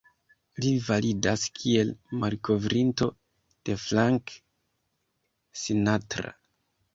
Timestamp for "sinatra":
5.67-6.35